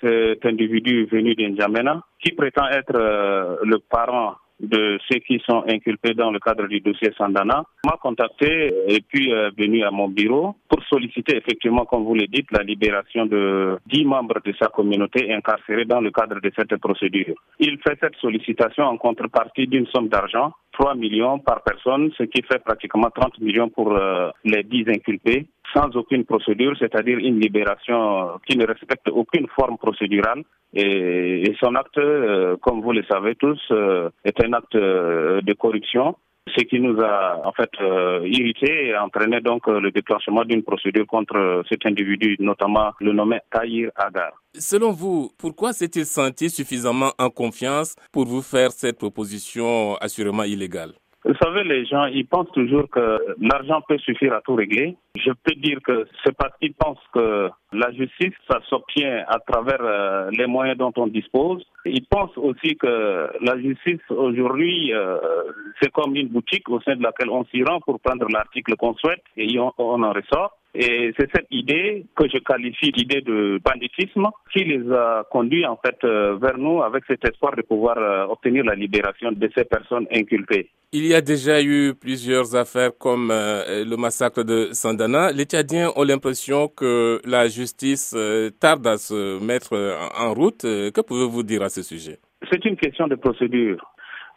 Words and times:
cet 0.00 0.44
individu 0.46 1.06
venu 1.06 1.34
d'Injamena 1.34 2.02
qui 2.22 2.32
prétend 2.32 2.68
être 2.68 2.92
le 3.62 3.78
parent 3.78 4.36
de 4.60 4.98
ceux 5.08 5.20
qui 5.20 5.40
sont 5.46 5.64
inculpés 5.68 6.14
dans 6.14 6.30
le 6.30 6.40
cadre 6.40 6.66
du 6.66 6.80
dossier 6.80 7.12
Sandana 7.16 7.64
m'a 7.84 7.96
contacté 8.02 8.72
et 8.88 9.00
puis 9.00 9.30
est 9.30 9.56
venu 9.56 9.84
à 9.84 9.90
mon 9.90 10.08
bureau 10.08 10.56
pour 10.68 10.82
solliciter 10.84 11.36
effectivement, 11.36 11.84
comme 11.84 12.04
vous 12.04 12.14
le 12.14 12.26
dites, 12.26 12.50
la 12.50 12.62
libération 12.62 13.26
de 13.26 13.78
dix 13.86 14.04
membres 14.04 14.40
de 14.44 14.52
sa 14.58 14.66
communauté 14.68 15.32
incarcérés 15.32 15.84
dans 15.84 16.00
le 16.00 16.10
cadre 16.10 16.40
de 16.40 16.52
cette 16.56 16.76
procédure. 16.76 17.34
Il 17.60 17.78
fait 17.78 17.98
cette 18.00 18.16
sollicitation 18.16 18.84
en 18.84 18.96
contrepartie 18.96 19.66
d'une 19.66 19.86
somme 19.86 20.08
d'argent 20.08 20.52
3 20.72 20.94
millions 20.94 21.38
par 21.38 21.62
personne, 21.62 22.10
ce 22.16 22.22
qui 22.24 22.42
fait 22.42 22.62
pratiquement 22.62 23.10
30 23.10 23.40
millions 23.40 23.68
pour 23.68 23.96
euh, 23.96 24.30
les 24.44 24.62
10 24.62 24.88
inculpés, 24.88 25.46
sans 25.74 25.94
aucune 25.96 26.24
procédure, 26.24 26.74
c'est-à-dire 26.78 27.18
une 27.18 27.40
libération 27.40 28.38
qui 28.46 28.56
ne 28.56 28.66
respecte 28.66 29.08
aucune 29.08 29.46
forme 29.48 29.78
procédurale. 29.78 30.42
Et, 30.74 31.54
son 31.60 31.74
acte, 31.74 31.98
euh, 31.98 32.56
comme 32.60 32.82
vous 32.82 32.92
le 32.92 33.02
savez 33.04 33.34
tous, 33.34 33.60
euh, 33.70 34.10
est 34.24 34.44
un 34.44 34.52
acte 34.52 34.76
de 34.76 35.52
corruption 35.54 36.14
ce 36.56 36.64
qui 36.64 36.80
nous 36.80 37.00
a 37.00 37.40
en 37.44 37.52
fait 37.52 37.70
euh, 37.80 38.20
irrité 38.26 38.88
et 38.88 38.96
entraîné 38.96 39.40
donc 39.40 39.68
euh, 39.68 39.80
le 39.80 39.90
déclenchement 39.90 40.44
d'une 40.44 40.62
procédure 40.62 41.06
contre 41.06 41.36
euh, 41.36 41.62
cet 41.68 41.84
individu, 41.86 42.36
notamment 42.40 42.92
le 43.00 43.12
nommé 43.12 43.38
Tahir 43.50 43.90
Agar. 43.96 44.32
Selon 44.54 44.92
vous, 44.92 45.30
pourquoi 45.38 45.72
s'est-il 45.72 46.06
senti 46.06 46.50
suffisamment 46.50 47.12
en 47.18 47.30
confiance 47.30 47.94
pour 48.12 48.26
vous 48.26 48.42
faire 48.42 48.70
cette 48.72 48.98
proposition 48.98 49.96
assurément 49.96 50.44
illégale? 50.44 50.92
Vous 51.28 51.34
savez, 51.42 51.62
les 51.62 51.84
gens, 51.84 52.06
ils 52.06 52.26
pensent 52.26 52.50
toujours 52.52 52.88
que 52.88 53.18
l'argent 53.38 53.82
peut 53.86 53.98
suffire 53.98 54.32
à 54.32 54.40
tout 54.40 54.54
régler. 54.54 54.96
Je 55.14 55.30
peux 55.44 55.54
dire 55.56 55.78
que 55.84 56.08
c'est 56.24 56.34
parce 56.34 56.56
qu'ils 56.58 56.72
pensent 56.72 57.04
que 57.12 57.50
la 57.70 57.92
justice, 57.92 58.32
ça 58.50 58.60
s'obtient 58.66 59.26
à 59.28 59.38
travers 59.38 59.82
euh, 59.82 60.30
les 60.32 60.46
moyens 60.46 60.78
dont 60.78 60.92
on 60.96 61.06
dispose. 61.06 61.62
Ils 61.84 62.06
pensent 62.06 62.36
aussi 62.38 62.76
que 62.76 63.28
la 63.42 63.60
justice, 63.60 64.00
aujourd'hui, 64.08 64.94
euh, 64.94 65.18
c'est 65.82 65.92
comme 65.92 66.16
une 66.16 66.28
boutique 66.28 66.66
au 66.70 66.80
sein 66.80 66.96
de 66.96 67.02
laquelle 67.02 67.28
on 67.28 67.44
s'y 67.44 67.62
rend 67.62 67.78
pour 67.80 68.00
prendre 68.00 68.26
l'article 68.32 68.74
qu'on 68.76 68.94
souhaite 68.94 69.22
et 69.36 69.58
on 69.58 70.02
en 70.02 70.12
ressort. 70.12 70.56
Et 70.74 71.12
c'est 71.18 71.28
cette 71.34 71.46
idée 71.50 72.04
que 72.14 72.28
je 72.28 72.38
qualifie 72.38 72.92
d'idée 72.92 73.22
de 73.22 73.58
banditisme 73.64 74.26
qui 74.52 74.64
les 74.64 74.92
a 74.92 75.24
conduits 75.30 75.64
en 75.64 75.76
fait 75.76 75.96
euh, 76.04 76.36
vers 76.36 76.58
nous 76.58 76.82
avec 76.82 77.04
cet 77.06 77.24
espoir 77.24 77.56
de 77.56 77.62
pouvoir 77.62 77.96
euh, 77.96 78.26
obtenir 78.26 78.64
la 78.64 78.74
libération 78.74 79.32
de 79.32 79.50
ces 79.56 79.64
personnes 79.64 80.06
inculpées. 80.12 80.68
Il 80.92 81.06
y 81.06 81.14
a 81.14 81.22
déjà 81.22 81.62
eu 81.62 81.94
plusieurs 81.94 82.54
affaires 82.54 82.90
comme 82.98 83.30
euh, 83.30 83.84
le 83.84 83.96
massacre 83.96 84.42
de 84.42 84.68
Sandana. 84.72 85.32
Les 85.32 85.44
Tchadiens 85.44 85.90
ont 85.96 86.04
l'impression 86.04 86.68
que 86.68 87.20
la 87.24 87.48
justice 87.48 88.14
tarde 88.60 88.86
à 88.86 88.98
se 88.98 89.42
mettre 89.42 89.72
en 90.18 90.34
route. 90.34 90.62
Que 90.62 91.00
pouvez-vous 91.00 91.42
dire 91.42 91.62
à 91.62 91.70
ce 91.70 91.82
sujet? 91.82 92.18
C'est 92.50 92.64
une 92.64 92.76
question 92.76 93.06
de 93.08 93.14
procédure, 93.14 93.84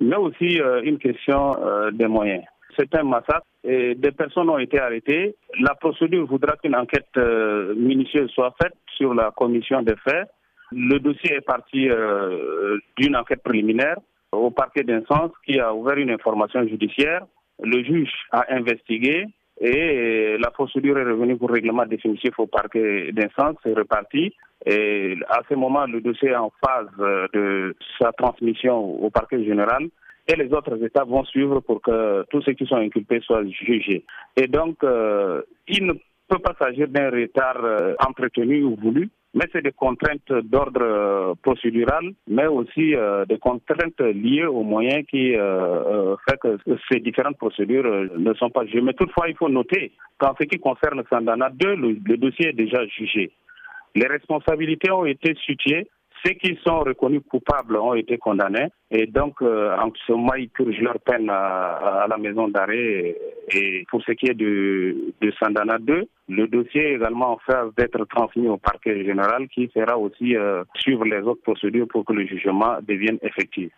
mais 0.00 0.16
aussi 0.16 0.60
une 0.84 0.98
question 0.98 1.56
des 1.92 2.06
moyens 2.06 2.42
c'est 2.76 2.94
un 2.94 3.04
massacre 3.04 3.46
et 3.64 3.94
des 3.94 4.12
personnes 4.12 4.50
ont 4.50 4.58
été 4.58 4.78
arrêtées. 4.78 5.34
La 5.60 5.74
procédure 5.74 6.26
voudra 6.26 6.56
qu'une 6.56 6.76
enquête 6.76 7.08
euh, 7.16 7.74
minutieuse 7.74 8.30
soit 8.30 8.54
faite 8.60 8.74
sur 8.96 9.14
la 9.14 9.30
commission 9.36 9.82
des 9.82 9.96
faits. 9.96 10.28
Le 10.72 10.98
dossier 10.98 11.34
est 11.34 11.46
parti 11.46 11.88
euh, 11.88 12.78
d'une 12.96 13.16
enquête 13.16 13.42
préliminaire 13.42 13.96
au 14.32 14.50
parquet 14.50 14.82
d'instance 14.82 15.32
qui 15.44 15.58
a 15.58 15.74
ouvert 15.74 15.96
une 15.96 16.10
information 16.10 16.66
judiciaire. 16.66 17.22
Le 17.62 17.82
juge 17.84 18.12
a 18.32 18.44
investigué 18.54 19.26
et 19.60 20.36
la 20.38 20.50
procédure 20.50 20.98
est 20.98 21.04
revenue 21.04 21.36
pour 21.36 21.50
règlement 21.50 21.86
définitif 21.86 22.38
au 22.38 22.46
parquet 22.46 23.10
d'instance, 23.12 23.56
c'est 23.62 23.72
reparti. 23.74 24.34
Et 24.66 25.16
à 25.28 25.40
ce 25.48 25.54
moment, 25.54 25.86
le 25.86 26.00
dossier 26.00 26.30
est 26.30 26.36
en 26.36 26.52
phase 26.64 26.88
euh, 26.98 27.26
de 27.32 27.76
sa 28.00 28.12
transmission 28.12 28.76
au 28.78 29.10
parquet 29.10 29.42
général 29.44 29.88
et 30.28 30.36
les 30.36 30.52
autres 30.52 30.82
États 30.82 31.04
vont 31.04 31.24
suivre 31.24 31.60
pour 31.60 31.80
que 31.80 32.24
tous 32.30 32.42
ceux 32.42 32.52
qui 32.52 32.66
sont 32.66 32.76
inculpés 32.76 33.20
soient 33.20 33.44
jugés. 33.44 34.04
Et 34.36 34.48
donc, 34.48 34.82
euh, 34.82 35.42
il 35.68 35.86
ne 35.86 35.92
peut 36.28 36.38
pas 36.38 36.54
s'agir 36.60 36.88
d'un 36.88 37.10
retard 37.10 37.64
euh, 37.64 37.94
entretenu 38.06 38.62
ou 38.64 38.76
voulu, 38.76 39.08
mais 39.34 39.44
c'est 39.52 39.62
des 39.62 39.72
contraintes 39.72 40.32
d'ordre 40.32 40.82
euh, 40.82 41.34
procédural, 41.42 42.12
mais 42.26 42.46
aussi 42.46 42.94
des 43.28 43.38
contraintes 43.38 44.00
liées 44.00 44.46
aux 44.46 44.62
moyens 44.64 45.04
qui 45.06 45.34
fait 45.34 46.38
que 46.40 46.58
ces 46.90 47.00
différentes 47.00 47.36
procédures 47.36 48.08
ne 48.16 48.34
sont 48.34 48.50
pas 48.50 48.64
jugées. 48.64 48.80
Mais 48.80 48.94
toutefois, 48.94 49.28
il 49.28 49.36
faut 49.36 49.48
noter 49.48 49.92
qu'en 50.18 50.34
ce 50.40 50.44
qui 50.44 50.58
concerne 50.58 51.02
Sandana 51.08 51.50
2, 51.50 51.74
le 51.76 52.16
dossier 52.16 52.48
est 52.48 52.52
déjà 52.52 52.84
jugé. 52.86 53.30
Les 53.94 54.06
responsabilités 54.06 54.90
ont 54.90 55.06
été 55.06 55.34
situées 55.46 55.86
ceux 56.26 56.32
qui 56.34 56.58
sont 56.66 56.80
reconnus 56.80 57.22
coupables 57.28 57.76
ont 57.76 57.94
été 57.94 58.18
condamnés 58.18 58.68
et 58.90 59.06
donc 59.06 59.40
euh, 59.42 59.76
en 59.76 59.92
ce 60.06 60.12
moment 60.12 60.34
ils 60.34 60.48
purgent 60.48 60.80
leur 60.80 60.98
peine 61.00 61.28
à, 61.30 62.06
la 62.08 62.18
maison 62.18 62.48
d'arrêt. 62.48 63.16
Et 63.52 63.84
pour 63.88 64.02
ce 64.02 64.12
qui 64.12 64.26
est 64.26 64.34
de, 64.34 65.14
de 65.20 65.32
Sandana 65.38 65.78
2, 65.78 66.08
le 66.28 66.48
dossier 66.48 66.82
est 66.82 66.94
également 66.94 67.34
en 67.34 67.38
phase 67.38 67.72
d'être 67.76 68.04
transmis 68.06 68.48
au 68.48 68.56
parquet 68.56 69.04
général 69.04 69.46
qui 69.48 69.68
fera 69.68 69.96
aussi 69.96 70.36
euh, 70.36 70.64
suivre 70.74 71.04
les 71.04 71.20
autres 71.20 71.42
procédures 71.42 71.86
pour 71.86 72.04
que 72.04 72.12
le 72.12 72.26
jugement 72.26 72.78
devienne 72.82 73.18
effectif. 73.22 73.70